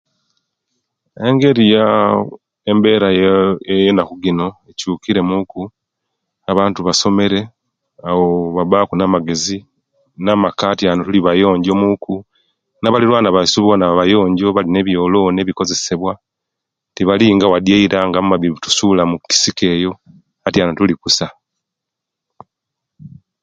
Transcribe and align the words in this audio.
Engeri 1.27 1.63
yaaa 1.73 2.15
embera 2.71 3.09
yee 3.19 3.79
yenaku 3.85 4.13
gino 4.23 4.47
ekyukire 4.69 5.21
muku, 5.29 5.61
abantu 6.51 6.79
basomere 6.87 7.39
awo 8.07 8.25
nibabaku 8.49 8.93
namagez, 8.95 9.43
namaka 10.23 10.63
atyanu 10.71 11.01
tuli 11.05 11.19
bayonjo 11.27 11.73
muku 11.83 12.15
nabalirwana 12.81 13.29
basu 13.35 13.57
bona 13.65 13.85
bayonjo 13.99 14.55
balina 14.55 14.77
ebyoloni 14.81 15.37
ebikozesewa 15.41 16.13
tebalinga 16.95 17.45
eira 17.75 17.97
amabibi 18.21 18.49
nga 18.53 18.57
bagasula 18.61 19.01
mukisiko 19.11 19.63
eyo, 19.75 19.91
atyanu 20.47 20.71
tuli 20.77 20.93
kusa. 21.01 21.27